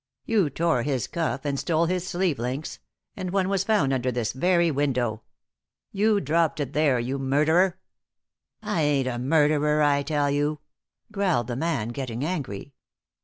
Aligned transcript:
You 0.25 0.49
tore 0.49 0.81
his 0.81 1.05
cuff 1.05 1.45
and 1.45 1.59
stole 1.59 1.85
his 1.85 2.07
sleeve 2.07 2.39
links; 2.39 2.79
and 3.15 3.29
one 3.29 3.49
was 3.49 3.63
found 3.63 3.93
under 3.93 4.11
this 4.11 4.33
very 4.33 4.71
window. 4.71 5.21
You 5.91 6.19
dropped 6.19 6.59
it 6.59 6.73
there, 6.73 6.99
you 6.99 7.19
murderer!" 7.19 7.77
"I 8.63 8.81
ain't 8.81 9.07
a 9.07 9.19
murderer, 9.19 9.83
I 9.83 10.01
tell 10.01 10.31
you," 10.31 10.57
growled 11.11 11.45
the 11.45 11.55
man, 11.55 11.89
getting 11.89 12.25
angry. 12.25 12.73